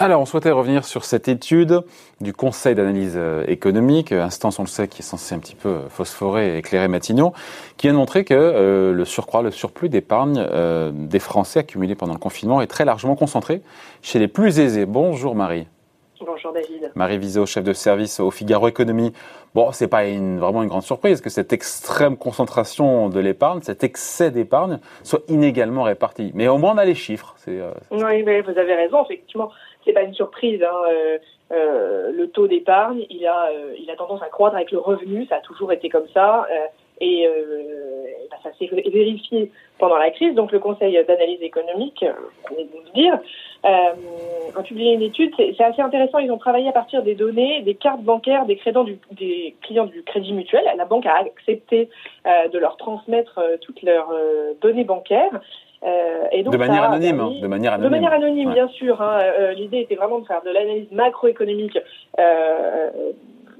[0.00, 1.80] Alors, on souhaitait revenir sur cette étude
[2.20, 5.68] du Conseil d'analyse euh, économique, instance, on le sait, qui est censée un petit peu
[5.68, 7.32] euh, phosphorer et éclairer Matignon,
[7.76, 10.46] qui de montrer que euh, le surcroît, le surplus d'épargne
[10.92, 13.62] des Français accumulés pendant le confinement est très largement concentré
[14.02, 14.86] chez les plus aisés.
[14.86, 15.66] Bonjour Marie.
[16.24, 16.90] Bonjour David.
[16.94, 19.12] Marie Viseau, chef de service au Figaro Économie.
[19.54, 23.84] Bon, c'est pas une, vraiment une grande surprise que cette extrême concentration de l'épargne, cet
[23.84, 26.32] excès d'épargne, soit inégalement réparti.
[26.34, 27.36] Mais au moins on a les chiffres.
[27.46, 29.04] Oui, mais vous avez raison.
[29.04, 29.50] Effectivement,
[29.84, 30.62] c'est pas une surprise.
[30.62, 31.18] Hein, euh,
[31.52, 35.26] euh, le taux d'épargne, il a, euh, il a tendance à croître avec le revenu.
[35.26, 36.46] Ça a toujours été comme ça.
[37.00, 37.28] et
[38.42, 40.34] ça s'est vérifié pendant la crise.
[40.34, 42.04] Donc le Conseil d'analyse économique,
[42.50, 43.18] on vous le dire,
[43.64, 45.32] a publié une étude.
[45.36, 46.18] C'est assez intéressant.
[46.18, 50.02] Ils ont travaillé à partir des données des cartes bancaires des, du, des clients du
[50.02, 50.64] Crédit Mutuel.
[50.76, 51.88] La banque a accepté
[52.24, 54.12] de leur transmettre toutes leurs
[54.60, 55.40] données bancaires.
[55.84, 57.90] Euh, et donc, de manière anonyme, hein, de manière anonyme.
[57.90, 59.00] De manière anonyme, bien sûr.
[59.00, 61.78] Hein, euh, L'idée était vraiment de faire de l'analyse macroéconomique
[62.18, 62.90] euh,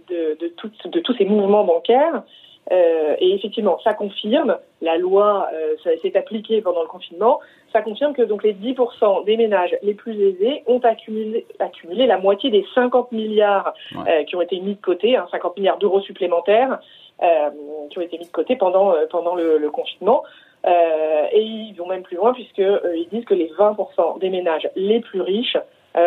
[0.09, 2.23] de, de, tout, de, tous ces mouvements bancaires.
[2.71, 7.41] Euh, et effectivement, ça confirme, la loi euh, s'est appliquée pendant le confinement,
[7.73, 12.19] ça confirme que donc les 10% des ménages les plus aisés ont accumulé, accumulé la
[12.19, 16.01] moitié des 50 milliards euh, qui ont été mis de côté, hein, 50 milliards d'euros
[16.01, 16.81] supplémentaires
[17.91, 20.23] qui ont été mis de côté pendant, pendant le, le confinement.
[20.65, 25.21] Et ils vont même plus loin puisqu'ils disent que les 20% des ménages les plus
[25.21, 25.57] riches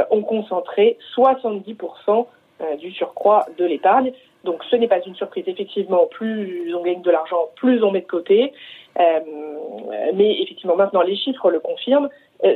[0.09, 2.27] ont concentré 70%
[2.79, 4.11] du surcroît de l'épargne.
[4.43, 5.43] Donc ce n'est pas une surprise.
[5.47, 8.53] Effectivement, plus on gagne de l'argent, plus on met de côté.
[8.97, 12.09] mais effectivement, maintenant, les chiffres le confirment.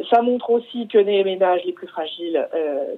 [0.10, 2.48] ça montre aussi que les ménages les plus fragiles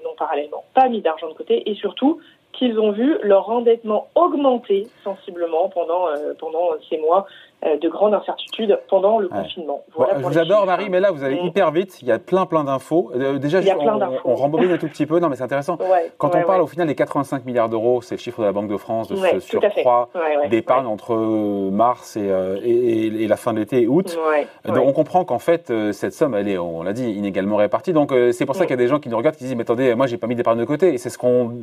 [0.04, 2.20] n'ont parallèlement pas mis d'argent de côté et surtout
[2.58, 6.06] qu'ils ont vu leur endettement augmenter sensiblement pendant,
[6.40, 7.28] pendant ces mois
[7.66, 9.82] euh, de grandes incertitudes pendant le confinement.
[9.96, 12.46] Voilà je vous adore Marie, mais là vous allez hyper vite, il y a plein
[12.46, 13.12] plein d'infos.
[13.16, 15.76] Euh, déjà, on, on, rembobine un tout petit peu, non mais c'est intéressant.
[16.20, 18.68] Quand on parle au final des 85 milliards d'euros, c'est le chiffre de la Banque
[18.68, 20.10] de France, de ce surcroît
[20.52, 24.16] d'épargne entre euh, mars et, et, la fin de l'été et août.
[24.64, 27.92] Donc on comprend qu'en fait cette somme, elle est, on l'a dit, inégalement répartie.
[27.92, 29.64] Donc c'est pour ça qu'il y a des gens qui nous regardent qui disent mais
[29.64, 30.94] attendez, moi j'ai pas mis d'épargne de côté.
[30.94, 31.54] Et c'est ce qu'on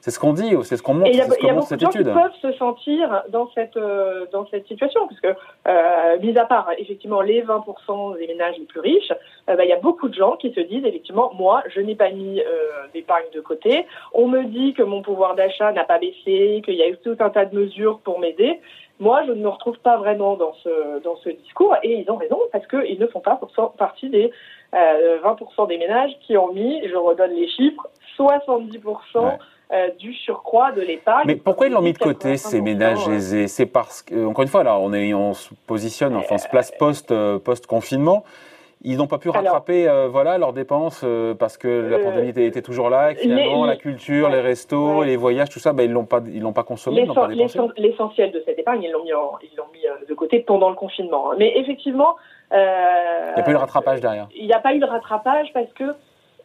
[0.00, 1.10] c'est ce qu'on dit, c'est ce qu'on montre.
[1.10, 4.26] Il y a, y a beaucoup de gens qui peuvent se sentir dans cette euh,
[4.30, 5.28] dans cette situation, parce que
[5.68, 9.12] euh, mis à part effectivement les 20% des ménages les plus riches,
[9.48, 11.94] euh, bah, il y a beaucoup de gens qui se disent effectivement moi je n'ai
[11.94, 12.40] pas mis
[12.94, 13.86] d'épargne de côté.
[14.12, 17.16] On me dit que mon pouvoir d'achat n'a pas baissé, qu'il y a eu tout
[17.20, 18.60] un tas de mesures pour m'aider.
[18.98, 22.16] Moi, je ne me retrouve pas vraiment dans ce dans ce discours, et ils ont
[22.16, 23.38] raison parce qu'ils ne font pas
[23.76, 24.30] partie des
[24.72, 29.38] 20% des ménages qui ont mis, je redonne les chiffres, 70%
[29.72, 31.24] euh, du surcroît de l'épargne.
[31.26, 33.48] Mais pourquoi ils l'ont mis de côté ces ménages aisés?
[33.48, 36.48] C'est parce que encore une fois là, on est on se positionne, enfin on se
[36.48, 36.72] place
[37.10, 38.22] euh, post confinement.
[38.82, 41.04] Ils n'ont pas pu rattraper euh, voilà leurs dépenses
[41.40, 43.10] parce que la pandémie était, toujours là.
[43.10, 46.42] Et finalement, la culture, les restos, les voyages, tout ça, ben, ils l'ont pas ils
[46.42, 47.04] l'ont pas consommé.
[47.76, 49.10] L'essentiel de cette épargne, ils l'ont mis
[49.42, 51.32] ils l'ont mis de côté pendant le confinement.
[51.36, 52.14] Mais effectivement,
[52.52, 52.56] il
[53.34, 54.28] n'y a pas eu de rattrapage derrière.
[54.36, 55.92] Il n'y a pas eu de rattrapage parce que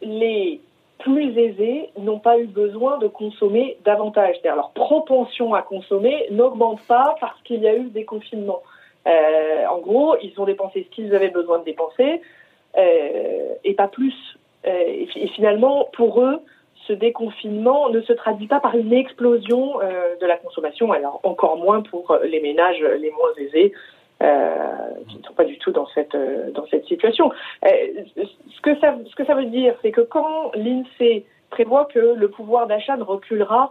[0.00, 0.60] les
[1.02, 4.36] plus aisés n'ont pas eu besoin de consommer davantage.
[4.36, 8.62] C'est-à-dire leur propension à consommer n'augmente pas parce qu'il y a eu des confinements.
[9.06, 12.20] Euh, en gros, ils ont dépensé ce qu'ils avaient besoin de dépenser
[12.78, 14.14] euh, et pas plus.
[14.66, 16.40] Euh, et, et, finalement, pour eux,
[16.86, 19.78] ce déconfinement ne se traduit pas par une explosion
[20.20, 23.72] de la consommation, alors encore moins pour les ménages les moins aisés
[25.08, 27.32] qui ne sont pas du tout dans cette euh, dans cette situation.
[27.64, 27.68] Euh,
[28.16, 32.28] ce que ça ce que ça veut dire, c'est que quand l'Insee prévoit que le
[32.28, 33.70] pouvoir d'achat ne reculera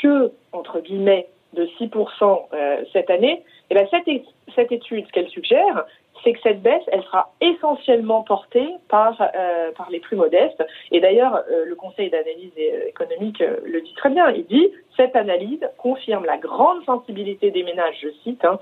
[0.00, 4.08] que entre guillemets de 6% cette année, et eh bien cette,
[4.54, 5.84] cette étude, ce qu'elle suggère,
[6.22, 10.62] c'est que cette baisse, elle sera essentiellement portée par, euh, par les plus modestes.
[10.90, 12.52] Et d'ailleurs, euh, le Conseil d'analyse
[12.86, 14.30] économique euh, le dit très bien.
[14.30, 18.58] Il dit cette analyse confirme la grande sensibilité des ménages, je cite, hein,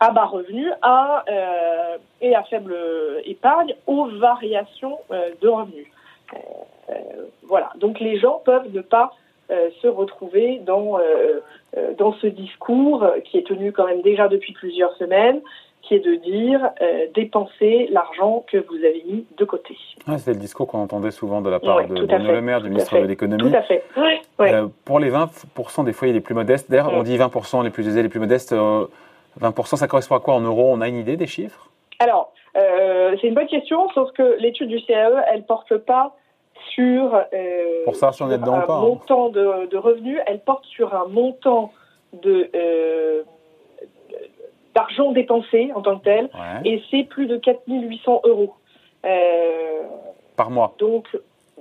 [0.00, 1.24] à bas revenus à,
[2.20, 2.74] et à faible
[3.24, 5.86] épargne aux variations de revenus.
[7.42, 7.72] voilà.
[7.76, 9.12] Donc les gens peuvent ne pas
[9.50, 10.98] se retrouver dans,
[11.98, 15.42] dans ce discours qui est tenu quand même déjà depuis plusieurs semaines
[15.82, 19.76] qui est de dire euh, dépensez l'argent que vous avez mis de côté.
[20.06, 22.70] Ah, c'est le discours qu'on entendait souvent de la part de Bruno Le Maire, du
[22.70, 23.50] ministre de l'économie.
[23.50, 23.84] Tout à fait.
[24.40, 27.86] Euh, pour les 20% des foyers les plus modestes, d'ailleurs on dit 20% les plus
[27.88, 30.70] aisés, les plus modestes, 20% euh, ça correspond à quoi en euros?
[30.72, 31.70] On a une idée des chiffres?
[31.98, 36.16] Alors, c'est une bonne question, sauf que l'étude du CAE, elle porte pas
[36.74, 37.18] sur,
[37.84, 38.80] pour ça, si on est dedans un pas, hein.
[38.80, 41.72] montant de, de, revenus, elle porte sur un montant
[42.22, 42.50] de
[44.74, 46.30] d'argent dépensé en tant que tel,
[46.64, 48.54] et c'est plus de 4800 euros.
[50.36, 51.06] Par mois Donc,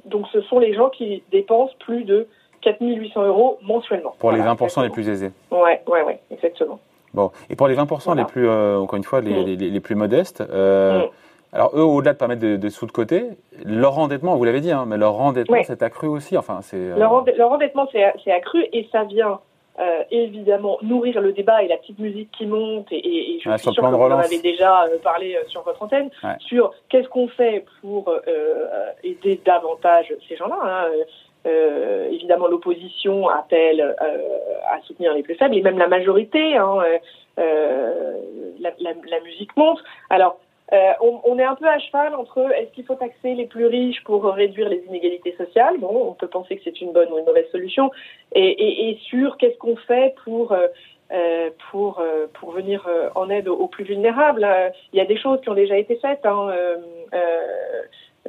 [0.06, 2.28] donc ce sont les gens qui dépensent plus de
[2.62, 4.16] 4800 euros mensuellement.
[4.20, 5.32] Pour les 20% les plus aisés.
[5.52, 6.80] Ouais, ouais, ouais, exactement.
[7.14, 9.46] Bon, et pour les 20% les plus, euh, encore une fois, les, mm.
[9.46, 11.10] les, les, plus modestes, euh, mm.
[11.54, 13.26] alors eux, au-delà de pas mettre de, sous de côté,
[13.66, 16.38] leur endettement, vous l'avez dit, hein, mais leur endettement s'est accru aussi.
[16.38, 16.78] Enfin, c'est.
[16.78, 19.40] Euh, leur, endettement s'est accru et ça vient.
[20.12, 23.76] Évidemment nourrir le débat et la petite musique qui monte et, et, je suis sûr
[23.76, 28.14] que vous en avez déjà parlé sur votre antenne sur qu'est-ce qu'on fait pour
[29.04, 30.60] aider davantage ces gens-là.
[30.64, 30.92] Hein,
[31.48, 34.18] euh, évidemment, l'opposition appelle euh,
[34.70, 36.78] à soutenir les plus faibles, et même la majorité, hein,
[37.40, 38.18] euh,
[38.60, 39.80] la, la, la, musique monte.
[40.10, 40.40] Alors,
[41.02, 44.04] on, on, est un peu à cheval entre est-ce qu'il faut taxer les plus riches
[44.04, 45.78] pour réduire les inégalités sociales?
[45.80, 47.92] Bon, on peut penser que c'est une bonne ou une mauvaise solution.
[48.34, 53.84] Et, et, et sur qu'est-ce qu'on fait pour euh, pour venir en aide aux, plus
[53.84, 54.48] vulnérables?
[54.94, 56.50] Il y a des choses qui ont déjà été faites hein,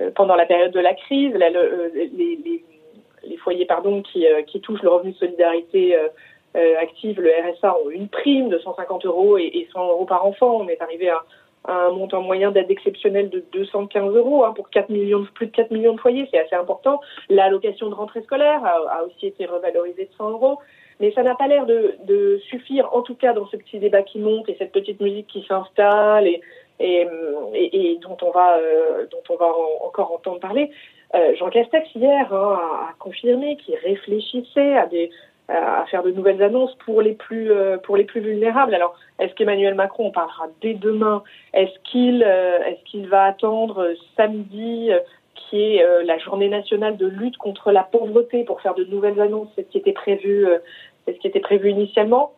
[0.01, 1.35] euh, pendant la période de la crise.
[1.35, 2.65] Les,
[3.39, 6.09] foyers pardon, qui, euh, touchent le revenu de solidarité euh,
[6.57, 10.59] euh, active, le RSA, ont une prime de 150 euros et, 100 euros par enfant.
[10.61, 11.23] On est arrivé à,
[11.65, 15.71] un montant moyen d'aide exceptionnelle de 215 euros hein, pour 4 millions, plus de 4
[15.71, 17.01] millions de foyers, c'est assez important.
[17.29, 20.59] L'allocation de rentrée scolaire a, aussi été revalorisée de 100 euros.
[21.01, 24.03] Mais ça n'a pas l'air de, de, suffire, en tout cas dans ce petit débat
[24.03, 26.41] qui monte et cette petite musique qui s'installe et,
[26.79, 27.07] et,
[27.55, 28.59] et, dont on va,
[29.11, 29.53] dont on va
[29.85, 30.71] encore entendre parler.
[31.15, 35.11] Euh, Jean Castex hier hein, a, confirmé qu'il réfléchissait à des
[35.49, 38.75] à faire de nouvelles annonces pour les plus euh, pour les plus vulnérables.
[38.75, 41.23] Alors, est-ce qu'Emmanuel Macron on parlera dès demain?
[41.53, 44.91] Est-ce qu'il euh, est-ce qu'il va attendre samedi
[45.35, 49.49] qui est la journée nationale de lutte contre la pauvreté pour faire de nouvelles annonces?
[49.55, 50.47] C'est ce qui était prévu
[51.05, 52.33] c'est ce qui était prévu initialement.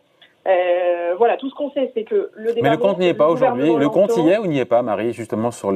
[0.47, 2.69] Euh, voilà, tout ce qu'on sait, c'est que le débat.
[2.69, 3.75] Mais le compte n'y est pas aujourd'hui.
[3.75, 5.73] Le compte y est ou n'y est pas, Marie, justement sur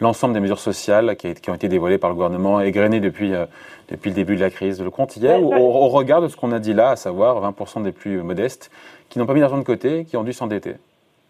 [0.00, 3.46] l'ensemble des mesures sociales qui, qui, ont été dévoilées par le gouvernement, égrenées depuis, euh,
[3.90, 4.80] depuis le début de la crise?
[4.80, 7.42] Le compte y est ou, au, regard de ce qu'on a dit là, à savoir
[7.50, 8.70] 20% des plus modestes
[9.08, 10.74] qui n'ont pas mis d'argent de côté, qui ont dû s'endetter?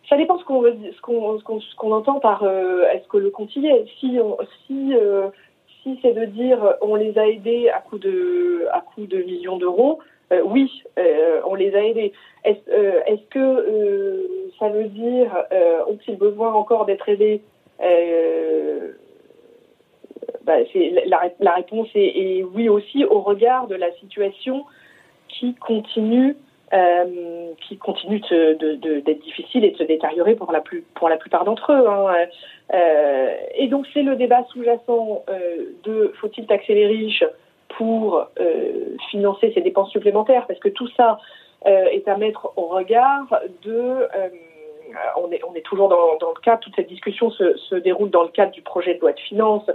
[0.06, 3.87] Ça dépend ce qu'on entend par euh, est-ce que le compte y est?
[4.00, 4.19] Si,
[4.67, 4.93] si,
[5.83, 9.56] si c'est de dire on les a aidés à coup de, à coup de millions
[9.56, 10.00] d'euros,
[10.44, 12.12] oui, euh, on les a aidés.
[12.44, 15.31] Est-ce euh, que ça veut dire
[15.88, 17.43] ont-ils besoin encore d'être aidés
[20.44, 20.55] bah,
[21.40, 24.64] la, réponse est, oui aussi au regard de la situation
[25.29, 26.37] qui continue
[27.69, 31.73] qui continue d'être difficile et de se détériorer pour la, plus, pour la plupart d'entre
[31.73, 31.87] eux.
[31.87, 32.14] Hein.
[33.56, 35.25] et donc c'est le débat sous-jacent
[35.84, 37.25] de faut-il taxer les riches
[37.76, 41.19] pour euh, financer ces dépenses supplémentaires, parce que tout ça
[41.66, 43.26] euh, est à mettre au regard
[43.62, 43.72] de...
[43.72, 44.28] Euh,
[45.16, 48.24] on, est, on est toujours dans, le cadre, toute cette discussion se, se, déroule dans
[48.24, 49.70] le cadre du projet de loi de finances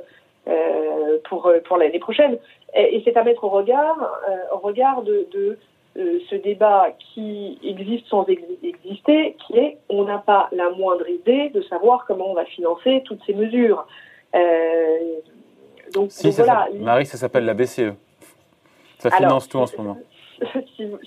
[1.24, 2.38] pour, pour l'année prochaine,
[2.76, 3.98] et, c'est à mettre au regard,
[4.54, 5.58] au regard de
[5.96, 11.62] ce débat qui existe sans exister, qui est on n'a pas la moindre idée de
[11.62, 13.88] savoir comment on va financer toutes ces mesures.
[15.98, 16.68] Donc, voilà.
[16.76, 17.94] Marie, ça s'appelle la BCE.
[19.00, 19.98] Ça finance tout en ce moment.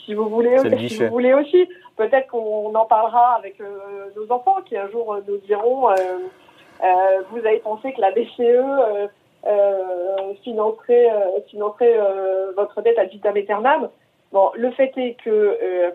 [0.05, 0.59] Si, vous voulez,
[0.89, 5.15] si vous voulez aussi, peut-être qu'on en parlera avec euh, nos enfants qui un jour
[5.15, 5.95] euh, nous diront euh,
[7.31, 9.11] vous avez pensé que la BCE
[10.43, 11.09] financerait,
[11.49, 11.99] financerait
[12.57, 13.91] votre dette à vitam aeternam.
[14.33, 15.93] Bon, le fait est que,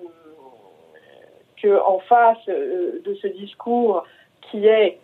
[1.61, 4.03] que en face de ce discours
[4.41, 4.99] qui est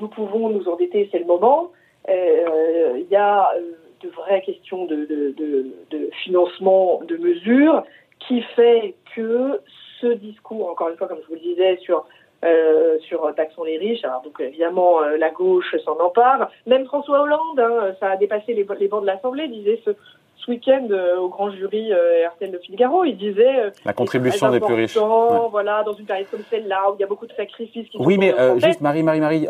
[0.00, 1.72] nous pouvons nous endetter, c'est le moment,
[2.08, 3.60] il y a euh,
[4.02, 5.34] de vraies questions de,
[6.24, 7.82] financement de mesures
[8.20, 9.60] qui fait que
[10.00, 12.06] ce discours, encore une fois, comme je vous le disais, sur
[12.44, 14.04] euh, sur taxons les riches.
[14.04, 16.50] Alors donc évidemment la gauche s'en empare.
[16.66, 19.90] Même François Hollande, hein, ça a dépassé les, les bancs de l'Assemblée, disait ce,
[20.46, 23.04] ce week-end euh, au grand jury euh, RTL de Figaro.
[23.04, 24.96] Il disait euh, la contribution des plus riches.
[24.96, 27.88] Voilà, dans une période comme celle-là où il y a beaucoup de sacrifices.
[27.88, 29.46] Qui oui, mais juste Marie, Marie, Marie,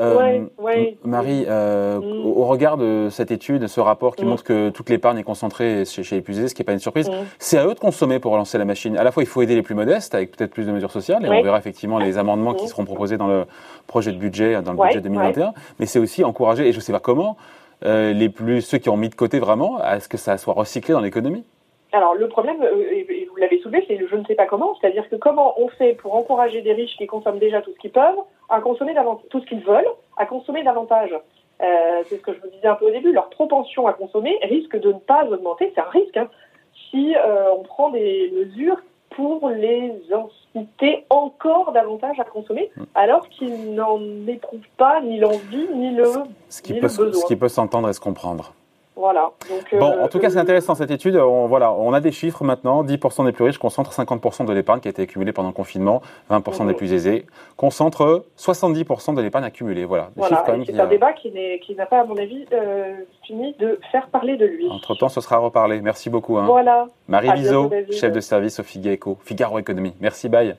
[1.05, 2.27] Marie, mm.
[2.27, 4.29] au regard de cette étude, ce rapport qui mm.
[4.29, 6.79] montre que toute l'épargne est concentrée chez, les plus aisés, ce qui n'est pas une
[6.79, 7.15] surprise, mm.
[7.39, 8.97] c'est à eux de consommer pour relancer la machine.
[8.97, 11.25] À la fois, il faut aider les plus modestes avec peut-être plus de mesures sociales,
[11.25, 13.45] et on verra effectivement les amendements qui seront proposés dans le
[13.87, 15.53] projet de budget, dans le budget 2021.
[15.79, 17.37] Mais c'est aussi encourager, et je ne sais pas comment.
[17.85, 20.55] Euh, les plus, ceux qui ont mis de côté vraiment, à ce que ça soit
[20.55, 21.45] recyclé dans l'économie?
[21.93, 25.09] Alors le problème, euh, et vous l'avez soulevé, c'est je ne sais pas comment, c'est-à-dire
[25.09, 28.19] que comment on fait pour encourager des riches qui consomment déjà tout ce qu'ils peuvent
[28.49, 28.95] à consommer
[29.31, 31.15] tout ce qu'ils veulent, à consommer davantage?
[31.63, 34.37] Euh, c'est ce que je vous disais un peu au début, leur propension à consommer
[34.43, 36.29] risque de ne pas augmenter, c'est un risque, hein,
[36.91, 37.15] si
[37.55, 38.79] on prend des mesures
[39.11, 39.93] pour les
[40.57, 42.83] inciter encore davantage à consommer, mm.
[42.95, 46.05] alors qu'ils n'en éprouvent pas ni l'envie ni le,
[46.49, 48.55] ce qui peut, Ce qui peut s'entendre et se comprendre.
[48.97, 49.31] Voilà.
[49.73, 51.17] bon, euh, en tout cas, c'est intéressant cette étude.
[51.17, 52.83] On, voilà, on a des chiffres maintenant.
[52.83, 56.01] 10% des plus riches concentrent 50% de l'épargne qui a été accumulée pendant le confinement.
[56.31, 57.27] 20% des plus aisés
[57.57, 59.85] concentrent 70% de l'épargne accumulée.
[59.85, 60.11] Voilà.
[60.17, 61.31] c'est un débat qui,
[61.77, 62.95] n'a pas, à mon avis, euh,
[63.27, 64.67] fini de faire parler de lui.
[64.71, 65.83] Entre-temps, ce sera reparlé.
[65.83, 66.39] Merci beaucoup.
[66.39, 66.47] Hein.
[66.47, 66.87] Voilà.
[67.07, 69.95] Marie Vizo, chef de service au Figaro Economie.
[70.01, 70.57] Merci, bye.